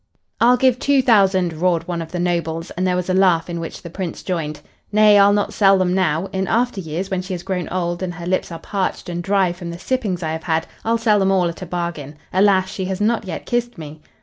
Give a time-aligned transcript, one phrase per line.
[0.39, 3.59] "I'll give two thousand!" roared one of the nobles, and there was a laugh in
[3.59, 4.59] which the Prince joined.
[4.91, 5.19] "Nay!
[5.19, 6.25] I'll not sell them now.
[6.33, 9.51] In after years, when she has grown old and her lips are parched and dry
[9.53, 12.15] from the sippings I have had, I'll sell them all at a bargain.
[12.33, 14.01] Alas, she has not yet kissed me!"